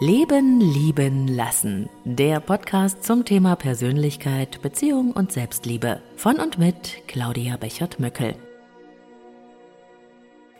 Leben, 0.00 0.60
Lieben, 0.60 1.26
Lassen. 1.26 1.88
Der 2.04 2.38
Podcast 2.38 3.02
zum 3.02 3.24
Thema 3.24 3.56
Persönlichkeit, 3.56 4.62
Beziehung 4.62 5.10
und 5.10 5.32
Selbstliebe. 5.32 6.00
Von 6.14 6.36
und 6.36 6.56
mit 6.56 7.02
Claudia 7.08 7.56
Bechert-Möckel. 7.56 8.36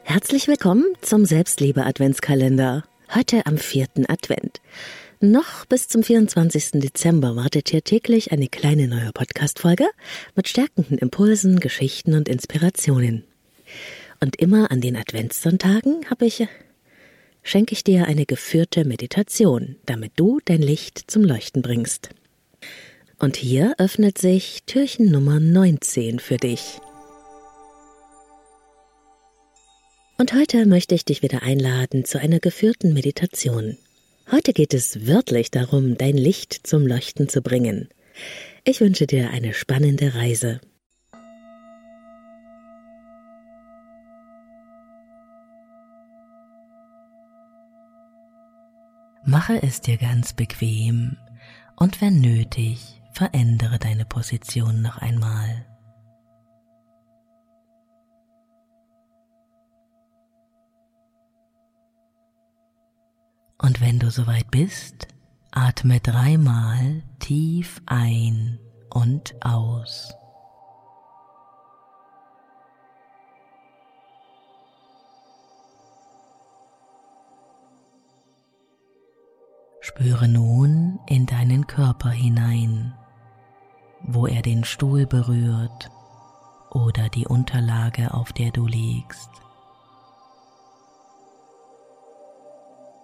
Herzlich 0.03 0.49
willkommen 0.49 0.87
zum 1.03 1.25
Selbstliebe-Adventskalender. 1.25 2.83
Heute 3.15 3.47
am 3.47 3.59
vierten 3.59 4.07
Advent. 4.11 4.61
Noch 5.21 5.67
bis 5.67 5.87
zum 5.87 6.03
24. 6.03 6.81
Dezember 6.81 7.37
wartet 7.37 7.69
hier 7.69 7.85
täglich 7.85 8.33
eine 8.33 8.49
kleine 8.49 8.89
neue 8.89 9.13
Podcast-Folge 9.13 9.87
mit 10.35 10.49
stärkenden 10.49 10.99
Impulsen, 10.99 11.61
Geschichten 11.61 12.15
und 12.15 12.29
Inspirationen. 12.29 13.23
Und 14.19 14.35
immer 14.35 14.73
an 14.73 14.81
den 14.81 14.97
Adventssonntagen 14.97 16.11
habe 16.11 16.27
ich 16.27 16.49
schenke 17.49 17.73
ich 17.73 17.83
dir 17.83 18.05
eine 18.05 18.27
geführte 18.27 18.85
Meditation, 18.85 19.77
damit 19.87 20.13
du 20.17 20.39
dein 20.45 20.61
Licht 20.61 21.11
zum 21.11 21.25
Leuchten 21.25 21.63
bringst. 21.63 22.11
Und 23.19 23.37
hier 23.37 23.75
öffnet 23.79 24.19
sich 24.19 24.65
Türchen 24.67 25.11
Nummer 25.11 25.41
19 25.41 26.19
für 26.19 26.37
dich. 26.37 26.79
Und 30.19 30.35
heute 30.35 30.67
möchte 30.67 30.95
ich 30.95 31.07
dich 31.07 31.23
wieder 31.23 31.43
einladen 31.43 32.05
zu 32.05 32.21
einer 32.21 32.39
geführten 32.39 32.93
Meditation. 32.93 33.79
Heute 34.31 34.53
geht 34.53 34.75
es 34.75 35.07
wörtlich 35.07 35.51
darum, 35.51 35.97
dein 35.97 36.19
Licht 36.19 36.67
zum 36.67 36.87
Leuchten 36.87 37.31
zu 37.31 37.41
bringen. 37.41 37.89
Ich 38.65 38.83
wünsche 38.83 39.07
dir 39.07 39.31
eine 39.31 39.55
spannende 39.55 40.15
Reise. 40.15 40.61
Mache 49.39 49.63
es 49.63 49.81
dir 49.81 49.99
ganz 49.99 50.33
bequem 50.33 51.17
und 51.77 52.01
wenn 52.01 52.21
nötig, 52.21 53.01
verändere 53.13 53.79
deine 53.79 54.05
Position 54.05 54.83
noch 54.83 54.99
einmal. 54.99 55.65
Und 63.63 63.81
wenn 63.81 64.01
du 64.01 64.11
soweit 64.11 64.51
bist, 64.51 65.07
atme 65.53 66.01
dreimal 66.01 67.05
tief 67.21 67.81
ein 67.87 68.59
und 68.91 69.37
aus. 69.47 70.13
Spüre 79.89 80.29
nun 80.29 81.01
in 81.07 81.25
deinen 81.25 81.67
Körper 81.67 82.11
hinein, 82.11 82.93
wo 84.03 84.27
er 84.27 84.43
den 84.43 84.65
Stuhl 84.65 85.07
berührt 85.07 85.91
oder 86.71 87.09
die 87.09 87.27
Unterlage, 87.27 88.13
auf 88.13 88.35
der 88.35 88.51
du 88.51 88.67
liegst. 88.67 89.31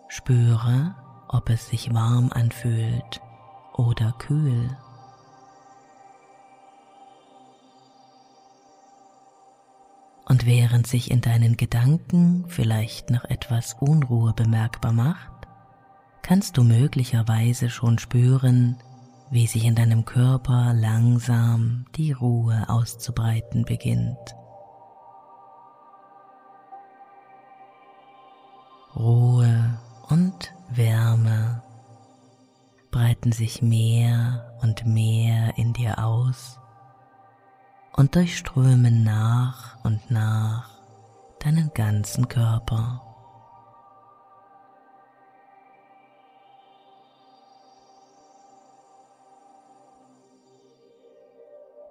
Spüre, 0.08 0.94
ob 1.28 1.48
es 1.48 1.68
sich 1.68 1.94
warm 1.94 2.30
anfühlt 2.30 3.22
oder 3.72 4.12
kühl. 4.18 4.76
Und 10.26 10.44
während 10.44 10.86
sich 10.86 11.10
in 11.10 11.22
deinen 11.22 11.56
Gedanken 11.56 12.44
vielleicht 12.48 13.08
noch 13.08 13.24
etwas 13.24 13.74
Unruhe 13.80 14.34
bemerkbar 14.34 14.92
macht, 14.92 15.33
kannst 16.24 16.56
du 16.56 16.64
möglicherweise 16.64 17.68
schon 17.68 17.98
spüren, 17.98 18.78
wie 19.30 19.46
sich 19.46 19.66
in 19.66 19.74
deinem 19.74 20.06
Körper 20.06 20.72
langsam 20.72 21.84
die 21.96 22.12
Ruhe 22.12 22.64
auszubreiten 22.68 23.64
beginnt. 23.64 24.34
Ruhe 28.96 29.78
und 30.08 30.54
Wärme 30.70 31.62
breiten 32.90 33.32
sich 33.32 33.60
mehr 33.60 34.56
und 34.62 34.86
mehr 34.86 35.58
in 35.58 35.74
dir 35.74 35.98
aus 35.98 36.58
und 37.92 38.14
durchströmen 38.14 39.04
nach 39.04 39.84
und 39.84 40.10
nach 40.10 40.70
deinen 41.40 41.70
ganzen 41.74 42.28
Körper. 42.28 43.03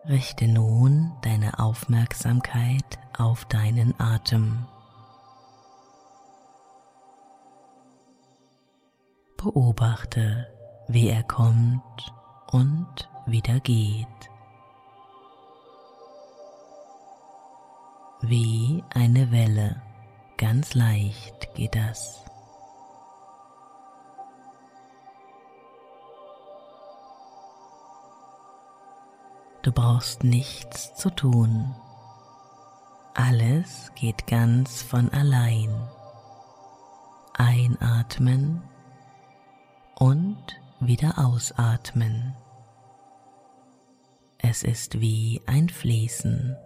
Richte 0.06 0.50
nun 0.50 1.14
deine 1.22 1.60
Aufmerksamkeit 1.60 3.00
auf 3.18 3.46
deinen 3.46 3.98
Atem. 4.02 4.66
Beobachte, 9.38 10.48
wie 10.90 11.08
er 11.08 11.24
kommt 11.24 12.14
und 12.52 13.10
wieder 13.26 13.62
geht. 13.62 14.08
Wie 18.22 18.84
eine 18.94 19.32
Welle, 19.32 19.82
ganz 20.38 20.74
leicht 20.74 21.54
geht 21.56 21.76
das. 21.76 22.26
Du 29.64 29.72
brauchst 29.72 30.26
nichts 30.26 30.94
zu 30.96 31.10
tun. 31.10 31.74
Alles 33.14 33.94
geht 33.96 34.28
ganz 34.28 34.82
von 34.82 35.10
allein. 35.14 35.74
Einatmen 37.34 38.62
und 39.96 40.60
wieder 40.82 41.18
ausatmen. 41.18 42.36
Es 44.38 44.64
ist 44.64 45.00
wie 45.00 45.42
ein 45.46 45.70
Fließen. 45.70 46.58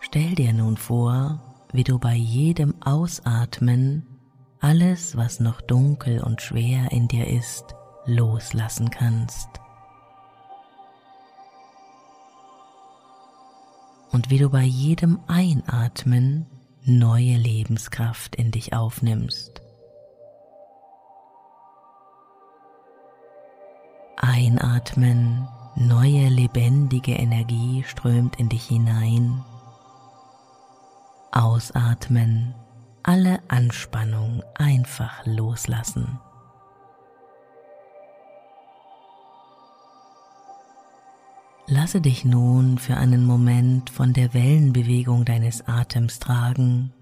Stell 0.00 0.36
dir 0.36 0.52
nun 0.52 0.76
vor, 0.76 1.40
wie 1.72 1.84
du 1.84 1.98
bei 1.98 2.14
jedem 2.14 2.74
Ausatmen 2.82 4.06
alles, 4.60 5.16
was 5.16 5.40
noch 5.40 5.60
dunkel 5.60 6.20
und 6.22 6.42
schwer 6.42 6.90
in 6.90 7.08
dir 7.08 7.28
ist, 7.28 7.74
loslassen 8.06 8.90
kannst. 8.90 9.48
Und 14.10 14.30
wie 14.30 14.38
du 14.38 14.50
bei 14.50 14.62
jedem 14.62 15.20
Einatmen 15.26 16.46
neue 16.82 17.36
Lebenskraft 17.36 18.34
in 18.34 18.50
dich 18.50 18.72
aufnimmst. 18.72 19.62
Einatmen, 24.16 25.46
neue 25.76 26.28
lebendige 26.28 27.12
Energie 27.12 27.84
strömt 27.86 28.36
in 28.36 28.48
dich 28.48 28.64
hinein 28.64 29.44
Ausatmen, 31.32 32.54
alle 33.02 33.40
Anspannung 33.48 34.42
einfach 34.54 35.24
loslassen. 35.26 36.18
Lasse 41.66 42.00
dich 42.00 42.24
nun 42.24 42.78
für 42.78 42.96
einen 42.96 43.26
Moment 43.26 43.90
von 43.90 44.14
der 44.14 44.32
Wellenbewegung 44.32 45.26
deines 45.26 45.68
Atems 45.68 46.18
tragen 46.18 46.94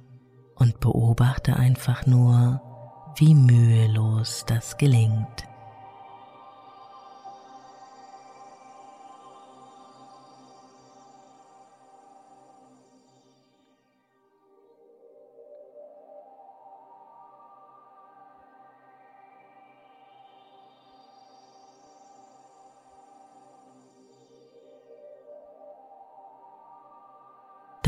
und 0.57 0.81
beobachte 0.81 1.57
einfach 1.57 2.05
nur, 2.05 2.61
wie 3.17 3.35
mühelos 3.35 4.45
das 4.49 4.77
gelingt. 4.77 5.47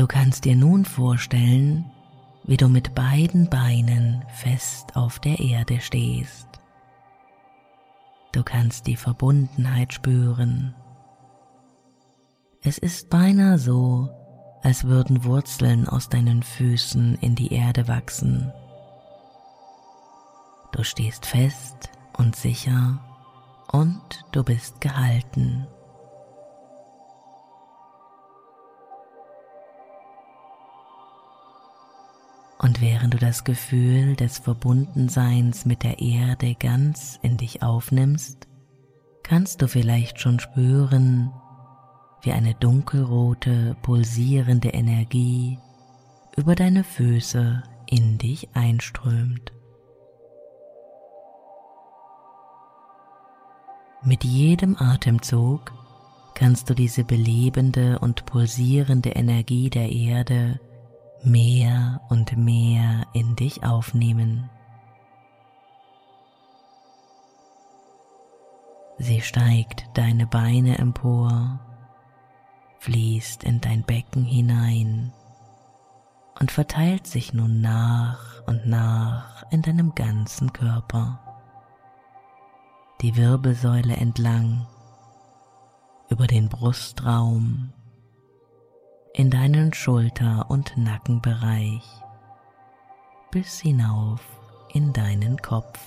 Kannst 0.09 0.43
dir 0.43 0.57
nun 0.57 0.83
vorstellen, 0.83 1.85
wie 2.43 2.57
du 2.57 2.67
mit 2.67 2.95
beiden 2.95 3.49
Beinen 3.49 4.25
fest 4.33 4.95
auf 4.95 5.19
der 5.19 5.39
Erde 5.39 5.79
stehst. 5.79 6.47
Du 8.31 8.43
kannst 8.43 8.87
die 8.87 8.95
Verbundenheit 8.95 9.93
spüren 9.93 10.75
Es 12.61 12.77
ist 12.77 13.09
beinahe 13.09 13.57
so, 13.57 14.09
als 14.63 14.83
würden 14.83 15.23
Wurzeln 15.23 15.87
aus 15.87 16.09
deinen 16.09 16.43
Füßen 16.43 17.15
in 17.21 17.35
die 17.35 17.53
Erde 17.53 17.87
wachsen. 17.87 18.51
Du 20.71 20.83
stehst 20.83 21.25
fest 21.25 21.89
und 22.17 22.35
sicher 22.35 22.99
und 23.71 24.25
du 24.31 24.43
bist 24.43 24.81
gehalten. 24.81 25.67
Und 32.61 32.81
während 32.81 33.13
du 33.13 33.17
das 33.17 33.45
Gefühl 33.45 34.17
des 34.17 34.37
Verbundenseins 34.37 35.65
mit 35.65 35.83
der 35.83 35.99
Erde 35.99 36.55
ganz 36.55 37.17
in 37.21 37.37
dich 37.37 37.63
aufnimmst, 37.63 38.47
kannst 39.23 39.61
du 39.61 39.67
vielleicht 39.69 40.19
schon 40.19 40.41
spüren, 40.41 41.31
wie 42.21 42.33
eine 42.33 42.55
dunkelrote, 42.55 43.77
pulsierende 43.81 44.69
Energie 44.69 45.57
über 46.35 46.53
deine 46.53 46.83
Füße 46.83 47.63
in 47.85 48.17
dich 48.17 48.49
einströmt. 48.53 49.53
Mit 54.03 54.25
jedem 54.25 54.75
Atemzug 54.77 55.71
kannst 56.33 56.69
du 56.69 56.73
diese 56.73 57.05
belebende 57.05 57.99
und 57.99 58.25
pulsierende 58.25 59.11
Energie 59.11 59.69
der 59.69 59.89
Erde 59.89 60.59
mehr 61.23 62.01
und 62.09 62.37
mehr 62.37 63.07
in 63.13 63.35
dich 63.35 63.63
aufnehmen. 63.63 64.49
Sie 68.97 69.21
steigt 69.21 69.85
deine 69.93 70.27
Beine 70.27 70.77
empor, 70.77 71.59
fließt 72.79 73.43
in 73.43 73.61
dein 73.61 73.83
Becken 73.83 74.25
hinein 74.25 75.13
und 76.39 76.51
verteilt 76.51 77.07
sich 77.07 77.33
nun 77.33 77.61
nach 77.61 78.45
und 78.45 78.65
nach 78.65 79.43
in 79.51 79.61
deinem 79.61 79.95
ganzen 79.95 80.51
Körper. 80.53 81.19
Die 83.01 83.15
Wirbelsäule 83.15 83.95
entlang, 83.95 84.67
über 86.09 86.27
den 86.27 86.49
Brustraum, 86.49 87.71
in 89.13 89.29
deinen 89.69 89.73
Schulter- 89.73 90.45
und 90.49 90.77
Nackenbereich 90.77 91.83
bis 93.31 93.59
hinauf 93.59 94.21
in 94.73 94.93
deinen 94.93 95.37
Kopf. 95.37 95.79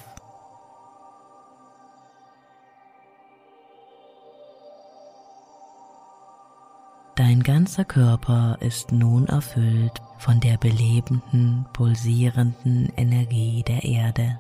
Dein 7.17 7.43
ganzer 7.43 7.85
Körper 7.85 8.57
ist 8.61 8.93
nun 8.93 9.27
erfüllt 9.27 10.01
von 10.19 10.39
der 10.39 10.57
belebenden, 10.59 11.67
pulsierenden 11.73 12.93
Energie 12.97 13.65
der 13.67 13.83
Erde. 13.83 14.39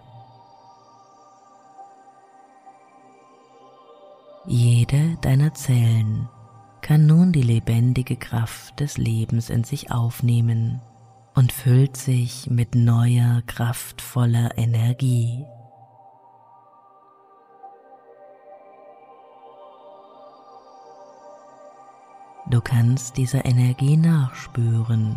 Jede 4.47 5.17
deiner 5.21 5.53
Zellen 5.55 6.29
kann 6.82 7.06
nun 7.06 7.32
die 7.32 7.43
lebendige 7.43 8.17
Kraft 8.17 8.81
des 8.81 8.99
Lebens 8.99 9.49
in 9.49 9.64
sich 9.64 9.90
aufnehmen 9.90 10.82
und 11.34 11.52
füllt 11.52 11.96
sich 11.96 12.50
mit 12.50 12.75
neuer, 12.75 13.43
kraftvoller 13.46 14.58
Energie. 14.58 15.44
Du 22.50 22.61
kannst 22.61 23.17
dieser 23.17 23.46
Energie 23.46 23.96
nachspüren 23.96 25.17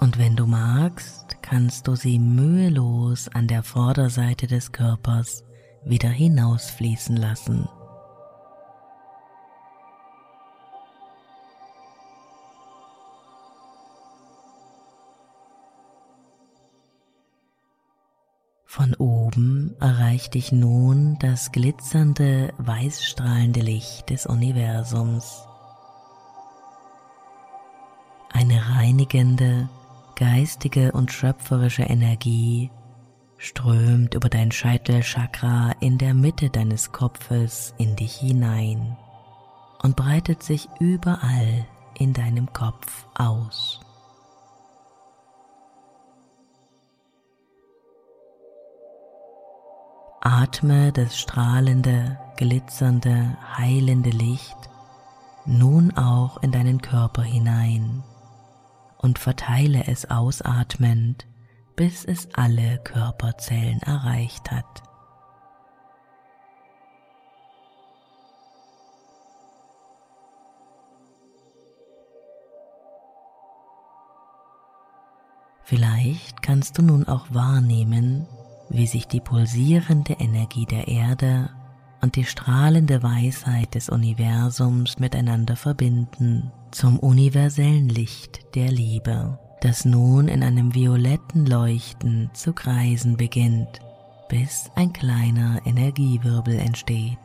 und 0.00 0.18
wenn 0.18 0.34
du 0.34 0.46
magst, 0.46 1.36
kannst 1.42 1.86
du 1.86 1.94
sie 1.94 2.18
mühelos 2.18 3.28
an 3.28 3.46
der 3.46 3.62
Vorderseite 3.62 4.46
des 4.46 4.72
Körpers 4.72 5.44
wieder 5.84 6.08
hinausfließen 6.08 7.16
lassen. 7.16 7.68
Von 18.90 19.06
oben 19.06 19.76
erreicht 19.78 20.34
dich 20.34 20.50
nun 20.50 21.16
das 21.20 21.52
glitzernde, 21.52 22.52
weißstrahlende 22.58 23.60
Licht 23.60 24.10
des 24.10 24.26
Universums. 24.26 25.44
Eine 28.32 28.60
reinigende, 28.74 29.68
geistige 30.16 30.90
und 30.90 31.12
schöpferische 31.12 31.84
Energie 31.84 32.72
strömt 33.36 34.14
über 34.14 34.28
dein 34.28 34.50
Scheitelchakra 34.50 35.72
in 35.78 35.96
der 35.96 36.14
Mitte 36.14 36.50
deines 36.50 36.90
Kopfes 36.90 37.74
in 37.78 37.94
dich 37.94 38.14
hinein 38.16 38.96
und 39.82 39.94
breitet 39.94 40.42
sich 40.42 40.68
überall 40.80 41.64
in 41.96 42.12
deinem 42.12 42.52
Kopf 42.52 43.06
aus. 43.14 43.80
Atme 50.22 50.92
das 50.92 51.18
strahlende, 51.18 52.18
glitzernde, 52.36 53.38
heilende 53.56 54.10
Licht 54.10 54.56
nun 55.46 55.96
auch 55.96 56.42
in 56.42 56.52
deinen 56.52 56.82
Körper 56.82 57.22
hinein 57.22 58.02
und 58.98 59.18
verteile 59.18 59.86
es 59.86 60.10
ausatmend, 60.10 61.26
bis 61.74 62.04
es 62.04 62.28
alle 62.34 62.78
Körperzellen 62.84 63.80
erreicht 63.80 64.50
hat. 64.50 64.82
Vielleicht 75.62 76.42
kannst 76.42 76.76
du 76.76 76.82
nun 76.82 77.08
auch 77.08 77.26
wahrnehmen, 77.30 78.26
wie 78.70 78.86
sich 78.86 79.06
die 79.06 79.20
pulsierende 79.20 80.14
Energie 80.14 80.64
der 80.64 80.88
Erde 80.88 81.50
und 82.00 82.16
die 82.16 82.24
strahlende 82.24 83.02
Weisheit 83.02 83.74
des 83.74 83.88
Universums 83.88 84.98
miteinander 84.98 85.56
verbinden 85.56 86.50
zum 86.70 86.98
universellen 86.98 87.88
Licht 87.88 88.54
der 88.54 88.70
Liebe, 88.70 89.38
das 89.60 89.84
nun 89.84 90.28
in 90.28 90.42
einem 90.42 90.74
violetten 90.74 91.44
Leuchten 91.44 92.30
zu 92.32 92.52
kreisen 92.52 93.16
beginnt, 93.16 93.80
bis 94.28 94.70
ein 94.76 94.92
kleiner 94.92 95.60
Energiewirbel 95.66 96.58
entsteht. 96.58 97.18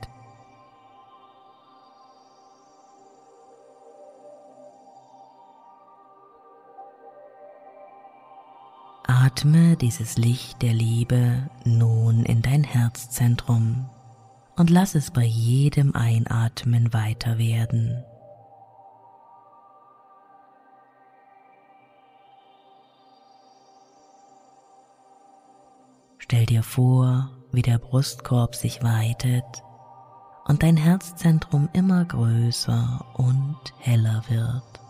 Atme 9.07 9.77
dieses 9.77 10.17
Licht 10.17 10.62
der 10.62 10.74
Liebe 10.74 11.50
nun 11.63 12.24
in 12.24 12.41
dein 12.41 12.63
Herzzentrum 12.63 13.89
und 14.55 14.69
lass 14.69 14.95
es 14.95 15.12
bei 15.12 15.24
jedem 15.24 15.95
Einatmen 15.95 16.91
weiter 16.93 17.38
werden. 17.38 18.03
Stell 26.17 26.47
dir 26.47 26.63
vor, 26.63 27.29
wie 27.51 27.62
der 27.62 27.77
Brustkorb 27.77 28.55
sich 28.55 28.81
weitet 28.81 29.45
und 30.45 30.63
dein 30.63 30.77
Herzzentrum 30.77 31.69
immer 31.74 32.03
größer 32.05 33.05
und 33.13 33.57
heller 33.77 34.24
wird. 34.29 34.85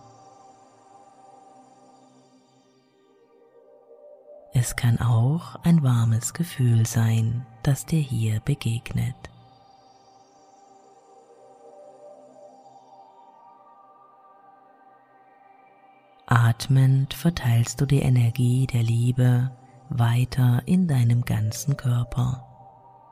Es 4.66 4.76
kann 4.76 5.00
auch 5.00 5.58
ein 5.62 5.84
warmes 5.84 6.34
Gefühl 6.34 6.88
sein, 6.88 7.46
das 7.62 7.86
dir 7.86 8.00
hier 8.00 8.40
begegnet. 8.40 9.16
Atmend 16.26 17.14
verteilst 17.14 17.80
du 17.80 17.86
die 17.86 18.00
Energie 18.00 18.66
der 18.66 18.82
Liebe 18.82 19.52
weiter 19.90 20.64
in 20.66 20.88
deinem 20.88 21.26
ganzen 21.26 21.78
Körper, 21.78 22.44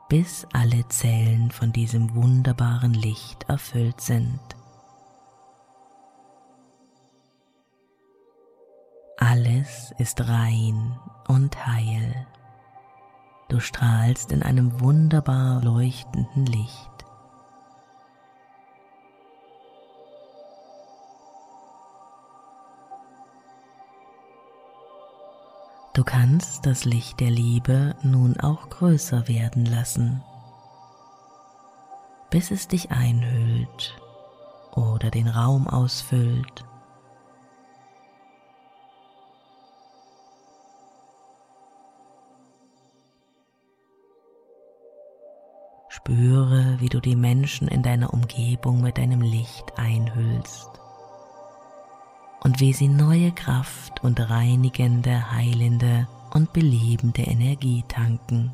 bis 0.08 0.48
alle 0.52 0.88
Zellen 0.88 1.52
von 1.52 1.70
diesem 1.70 2.16
wunderbaren 2.16 2.94
Licht 2.94 3.44
erfüllt 3.44 4.00
sind. 4.00 4.40
Alles 9.34 9.92
ist 9.98 10.28
rein 10.28 10.96
und 11.26 11.66
heil. 11.66 12.24
Du 13.48 13.58
strahlst 13.58 14.30
in 14.30 14.44
einem 14.44 14.80
wunderbar 14.80 15.60
leuchtenden 15.60 16.46
Licht. 16.46 17.04
Du 25.94 26.04
kannst 26.04 26.64
das 26.64 26.84
Licht 26.84 27.18
der 27.18 27.32
Liebe 27.32 27.96
nun 28.02 28.38
auch 28.38 28.70
größer 28.70 29.26
werden 29.26 29.64
lassen, 29.66 30.22
bis 32.30 32.52
es 32.52 32.68
dich 32.68 32.92
einhüllt 32.92 34.00
oder 34.76 35.10
den 35.10 35.26
Raum 35.26 35.66
ausfüllt. 35.66 36.64
Spüre, 46.06 46.76
wie 46.80 46.90
du 46.90 47.00
die 47.00 47.16
Menschen 47.16 47.66
in 47.66 47.82
deiner 47.82 48.12
Umgebung 48.12 48.82
mit 48.82 48.98
deinem 48.98 49.22
Licht 49.22 49.78
einhüllst 49.78 50.68
und 52.42 52.60
wie 52.60 52.74
sie 52.74 52.88
neue 52.88 53.32
Kraft 53.32 54.04
und 54.04 54.20
reinigende, 54.20 55.30
heilende 55.32 56.06
und 56.34 56.52
belebende 56.52 57.22
Energie 57.22 57.84
tanken. 57.88 58.52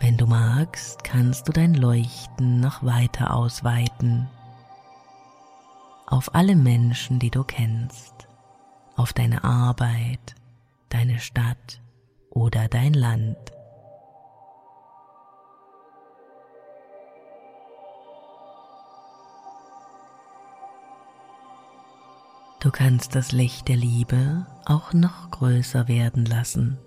Wenn 0.00 0.16
du 0.16 0.26
magst, 0.26 1.04
kannst 1.04 1.46
du 1.46 1.52
dein 1.52 1.74
Leuchten 1.74 2.58
noch 2.58 2.82
weiter 2.82 3.34
ausweiten 3.34 4.28
auf 6.08 6.34
alle 6.34 6.56
Menschen, 6.56 7.20
die 7.20 7.30
du 7.30 7.44
kennst, 7.44 8.26
auf 8.96 9.12
deine 9.12 9.44
Arbeit, 9.44 10.34
deine 10.88 11.20
Stadt, 11.20 11.80
oder 12.38 12.68
dein 12.68 12.94
Land. 12.94 13.36
Du 22.60 22.70
kannst 22.70 23.14
das 23.14 23.32
Licht 23.32 23.68
der 23.68 23.76
Liebe 23.76 24.46
auch 24.64 24.92
noch 24.92 25.30
größer 25.30 25.88
werden 25.88 26.24
lassen 26.24 26.78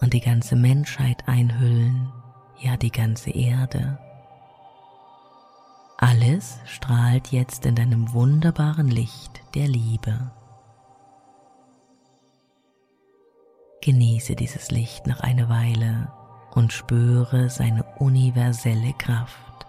und 0.00 0.12
die 0.12 0.20
ganze 0.20 0.56
Menschheit 0.56 1.26
einhüllen, 1.26 2.12
ja 2.58 2.76
die 2.76 2.92
ganze 2.92 3.30
Erde. 3.30 3.98
Alles 5.98 6.58
strahlt 6.64 7.32
jetzt 7.32 7.66
in 7.66 7.74
deinem 7.74 8.12
wunderbaren 8.12 8.88
Licht 8.88 9.42
der 9.54 9.68
Liebe. 9.68 10.30
Genieße 13.82 14.36
dieses 14.36 14.70
Licht 14.70 15.06
noch 15.06 15.20
eine 15.20 15.48
Weile 15.48 16.12
und 16.54 16.70
spüre 16.70 17.48
seine 17.48 17.84
universelle 17.98 18.92
Kraft. 18.98 19.66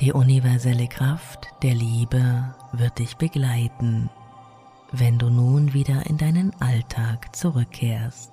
Die 0.00 0.12
universelle 0.12 0.86
Kraft 0.86 1.48
der 1.64 1.74
Liebe 1.74 2.54
wird 2.70 3.00
dich 3.00 3.16
begleiten, 3.16 4.10
wenn 4.92 5.18
du 5.18 5.28
nun 5.28 5.72
wieder 5.72 6.06
in 6.06 6.16
deinen 6.16 6.54
Alltag 6.60 7.34
zurückkehrst. 7.34 8.30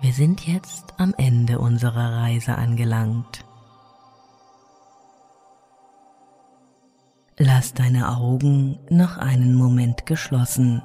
Wir 0.00 0.12
sind 0.12 0.46
jetzt 0.46 0.94
am 0.98 1.12
Ende 1.16 1.58
unserer 1.58 2.22
Reise 2.22 2.54
angelangt. 2.54 3.44
Lass 7.36 7.74
deine 7.74 8.16
Augen 8.16 8.78
noch 8.90 9.18
einen 9.18 9.56
Moment 9.56 10.06
geschlossen 10.06 10.82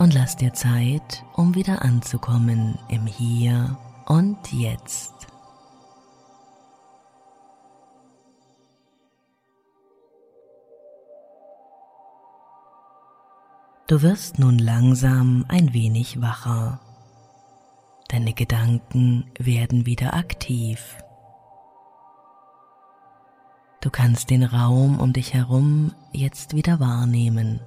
und 0.00 0.14
lass 0.14 0.34
dir 0.34 0.54
Zeit, 0.54 1.24
um 1.34 1.54
wieder 1.54 1.82
anzukommen 1.82 2.78
im 2.88 3.06
Hier 3.06 3.76
und 4.06 4.38
Jetzt. 4.50 5.12
Du 13.88 14.00
wirst 14.00 14.38
nun 14.38 14.58
langsam 14.58 15.44
ein 15.48 15.74
wenig 15.74 16.22
wacher. 16.22 16.80
Deine 18.08 18.32
Gedanken 18.32 19.30
werden 19.38 19.84
wieder 19.84 20.14
aktiv. 20.14 20.96
Du 23.82 23.90
kannst 23.90 24.30
den 24.30 24.44
Raum 24.44 24.98
um 24.98 25.12
dich 25.12 25.34
herum 25.34 25.92
jetzt 26.12 26.54
wieder 26.54 26.80
wahrnehmen 26.80 27.60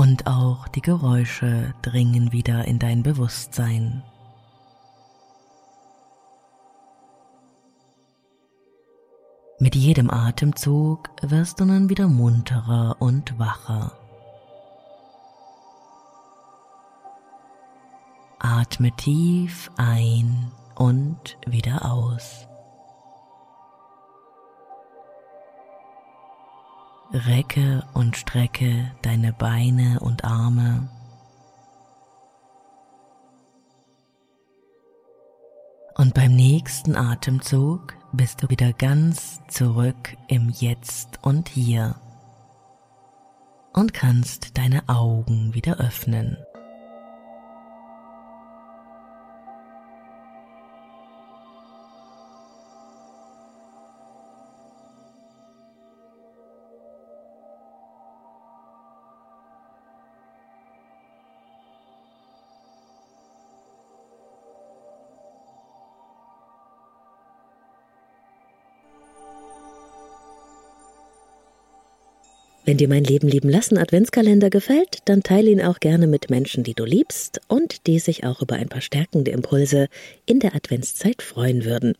und 0.00 0.26
auch 0.26 0.66
die 0.66 0.80
Geräusche 0.80 1.74
dringen 1.82 2.32
wieder 2.32 2.64
in 2.64 2.78
dein 2.78 3.02
Bewusstsein. 3.02 4.02
Mit 9.58 9.76
jedem 9.76 10.10
Atemzug 10.10 11.10
wirst 11.20 11.60
du 11.60 11.66
nun 11.66 11.90
wieder 11.90 12.08
munterer 12.08 12.96
und 12.98 13.38
wacher. 13.38 13.92
Atme 18.38 18.92
tief 18.92 19.70
ein 19.76 20.50
und 20.76 21.36
wieder 21.46 21.92
aus. 21.92 22.49
Recke 27.12 27.84
und 27.92 28.16
strecke 28.16 28.92
deine 29.02 29.32
Beine 29.32 29.98
und 30.00 30.24
Arme. 30.24 30.88
Und 35.96 36.14
beim 36.14 36.34
nächsten 36.34 36.94
Atemzug 36.96 37.94
bist 38.12 38.42
du 38.42 38.48
wieder 38.48 38.72
ganz 38.72 39.40
zurück 39.48 40.16
im 40.28 40.50
Jetzt 40.50 41.18
und 41.22 41.48
Hier 41.48 41.96
und 43.72 43.92
kannst 43.92 44.56
deine 44.56 44.88
Augen 44.88 45.52
wieder 45.52 45.78
öffnen. 45.78 46.36
Wenn 72.70 72.76
dir 72.76 72.86
mein 72.86 73.02
Leben 73.02 73.26
lieben 73.26 73.50
lassen 73.50 73.78
Adventskalender 73.78 74.48
gefällt, 74.48 74.98
dann 75.06 75.24
teile 75.24 75.50
ihn 75.50 75.60
auch 75.60 75.80
gerne 75.80 76.06
mit 76.06 76.30
Menschen, 76.30 76.62
die 76.62 76.74
du 76.74 76.84
liebst 76.84 77.40
und 77.48 77.88
die 77.88 77.98
sich 77.98 78.22
auch 78.22 78.42
über 78.42 78.54
ein 78.54 78.68
paar 78.68 78.80
stärkende 78.80 79.32
Impulse 79.32 79.88
in 80.24 80.38
der 80.38 80.54
Adventszeit 80.54 81.20
freuen 81.20 81.64
würden. 81.64 81.94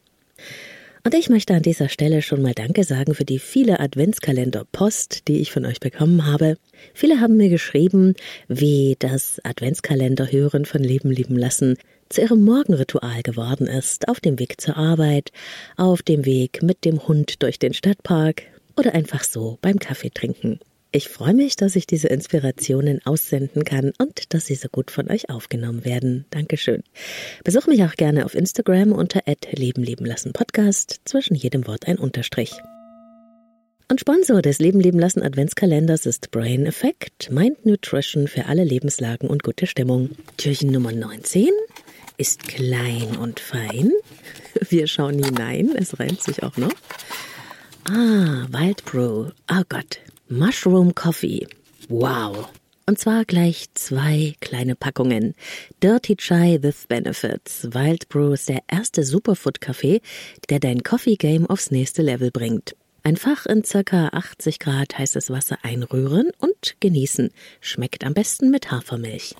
Und 1.02 1.12
ich 1.16 1.28
möchte 1.28 1.54
an 1.54 1.62
dieser 1.62 1.88
Stelle 1.88 2.22
schon 2.22 2.40
mal 2.40 2.54
Danke 2.54 2.84
sagen 2.84 3.16
für 3.16 3.24
die 3.24 3.40
viele 3.40 3.80
Adventskalender-Post, 3.80 5.26
die 5.26 5.40
ich 5.40 5.50
von 5.50 5.66
euch 5.66 5.80
bekommen 5.80 6.24
habe. 6.24 6.56
Viele 6.94 7.18
haben 7.18 7.36
mir 7.36 7.48
geschrieben, 7.48 8.14
wie 8.46 8.94
das 9.00 9.40
Adventskalender-Hören 9.42 10.66
von 10.66 10.84
Leben 10.84 11.10
lieben 11.10 11.36
lassen 11.36 11.78
zu 12.10 12.20
ihrem 12.20 12.44
Morgenritual 12.44 13.24
geworden 13.24 13.66
ist, 13.66 14.06
auf 14.06 14.20
dem 14.20 14.38
Weg 14.38 14.60
zur 14.60 14.76
Arbeit, 14.76 15.32
auf 15.76 16.02
dem 16.02 16.24
Weg 16.24 16.62
mit 16.62 16.84
dem 16.84 17.08
Hund 17.08 17.42
durch 17.42 17.58
den 17.58 17.74
Stadtpark 17.74 18.44
oder 18.76 18.94
einfach 18.94 19.24
so 19.24 19.58
beim 19.62 19.78
Kaffee 19.78 20.10
trinken. 20.10 20.60
Ich 20.92 21.08
freue 21.08 21.34
mich, 21.34 21.54
dass 21.54 21.76
ich 21.76 21.86
diese 21.86 22.08
Inspirationen 22.08 23.00
aussenden 23.04 23.64
kann 23.64 23.92
und 23.98 24.34
dass 24.34 24.46
sie 24.46 24.56
so 24.56 24.68
gut 24.68 24.90
von 24.90 25.08
euch 25.08 25.30
aufgenommen 25.30 25.84
werden. 25.84 26.24
Dankeschön. 26.30 26.82
Besuch 27.44 27.68
mich 27.68 27.84
auch 27.84 27.94
gerne 27.94 28.24
auf 28.24 28.34
Instagram 28.34 28.90
unter 28.90 29.20
Leben 29.52 29.84
leben 29.84 30.04
lassen 30.04 30.32
Podcast, 30.32 31.00
zwischen 31.04 31.36
jedem 31.36 31.68
Wort 31.68 31.86
ein 31.86 31.96
Unterstrich. 31.96 32.52
Und 33.88 34.00
Sponsor 34.00 34.42
des 34.42 34.58
Leben 34.58 34.80
leben 34.80 34.98
lassen 34.98 35.22
Adventskalenders 35.22 36.06
ist 36.06 36.32
Brain 36.32 36.66
Effect, 36.66 37.30
Mind 37.30 37.64
Nutrition 37.66 38.26
für 38.26 38.46
alle 38.46 38.64
Lebenslagen 38.64 39.28
und 39.28 39.44
gute 39.44 39.68
Stimmung. 39.68 40.10
Türchen 40.38 40.72
Nummer 40.72 40.90
19 40.92 41.50
ist 42.16 42.48
klein 42.48 43.16
und 43.16 43.40
fein. 43.40 43.92
Wir 44.68 44.86
schauen 44.86 45.22
hinein, 45.22 45.70
es 45.76 45.98
reimt 45.98 46.22
sich 46.22 46.42
auch 46.42 46.56
noch. 46.56 46.72
Ah, 47.92 48.46
Wild 48.50 48.84
Brew. 48.84 49.30
Oh 49.50 49.62
Gott. 49.68 49.98
Mushroom 50.28 50.94
Coffee. 50.94 51.48
Wow. 51.88 52.48
Und 52.86 53.00
zwar 53.00 53.24
gleich 53.24 53.66
zwei 53.74 54.34
kleine 54.38 54.76
Packungen. 54.76 55.34
Dirty 55.82 56.14
Chai 56.14 56.60
with 56.62 56.86
Benefits. 56.86 57.64
Wild 57.72 58.08
Brew 58.08 58.32
ist 58.32 58.48
der 58.48 58.62
erste 58.68 59.02
Superfood-Kaffee, 59.02 60.02
der 60.50 60.60
dein 60.60 60.84
Coffee 60.84 61.16
Game 61.16 61.50
aufs 61.50 61.72
nächste 61.72 62.02
Level 62.02 62.30
bringt. 62.30 62.76
Einfach 63.02 63.46
in 63.46 63.64
circa 63.64 64.10
80 64.12 64.60
Grad 64.60 64.96
heißes 64.96 65.30
Wasser 65.30 65.58
einrühren 65.62 66.30
und 66.38 66.76
genießen. 66.78 67.30
Schmeckt 67.60 68.04
am 68.04 68.14
besten 68.14 68.52
mit 68.52 68.70
Hafermilch. 68.70 69.34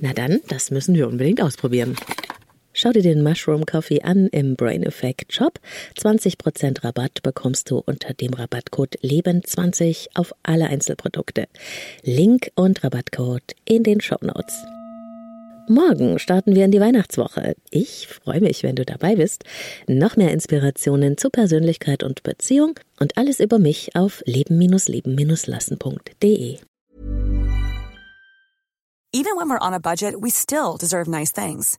Na 0.00 0.14
dann, 0.14 0.40
das 0.48 0.70
müssen 0.70 0.94
wir 0.94 1.08
unbedingt 1.08 1.42
ausprobieren. 1.42 1.94
Schau 2.78 2.92
dir 2.92 3.02
den 3.02 3.22
Mushroom 3.22 3.64
Coffee 3.64 4.02
an 4.02 4.26
im 4.26 4.54
Brain 4.54 4.82
Effect 4.82 5.32
Shop. 5.32 5.58
20% 5.98 6.84
Rabatt 6.84 7.22
bekommst 7.22 7.70
du 7.70 7.78
unter 7.78 8.12
dem 8.12 8.34
Rabattcode 8.34 8.98
LEBEN20 9.02 10.08
auf 10.12 10.34
alle 10.42 10.66
Einzelprodukte. 10.66 11.48
Link 12.02 12.50
und 12.54 12.84
Rabattcode 12.84 13.54
in 13.64 13.82
den 13.82 14.02
Show 14.02 14.18
Notes. 14.20 14.62
Morgen 15.68 16.18
starten 16.18 16.54
wir 16.54 16.66
in 16.66 16.70
die 16.70 16.82
Weihnachtswoche. 16.82 17.54
Ich 17.70 18.08
freue 18.08 18.42
mich, 18.42 18.62
wenn 18.62 18.76
du 18.76 18.84
dabei 18.84 19.16
bist. 19.16 19.44
Noch 19.86 20.18
mehr 20.18 20.32
Inspirationen 20.32 21.16
zu 21.16 21.30
Persönlichkeit 21.30 22.02
und 22.02 22.24
Beziehung 22.24 22.78
und 23.00 23.16
alles 23.16 23.40
über 23.40 23.58
mich 23.58 23.96
auf 23.96 24.22
leben-leben-lassen.de. 24.26 26.58
Even 29.14 29.38
when 29.38 29.48
we're 29.48 29.66
on 29.66 29.72
a 29.72 29.80
budget, 29.80 30.20
we 30.20 30.30
still 30.30 30.76
deserve 30.78 31.08
nice 31.08 31.32
things. 31.32 31.78